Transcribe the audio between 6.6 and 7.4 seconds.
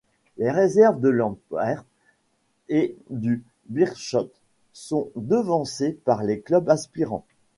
aspirants.